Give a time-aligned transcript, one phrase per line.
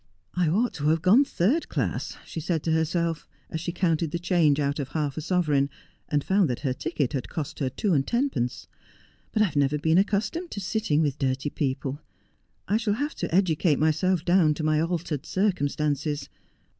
[0.33, 4.17] 'I ought to have gone third class,' she said to herself, as she counted the
[4.17, 5.69] change out of half a sovereign,
[6.09, 8.67] and found that her ticket had cost her two and tenpence,'
[9.31, 12.01] but I have never been accustomed to sitting with dirty people.
[12.67, 16.29] I shall have to educate myself down to my altered circumstances.